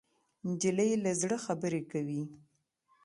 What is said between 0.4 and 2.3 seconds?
نجلۍ له زړه خبرې کوي.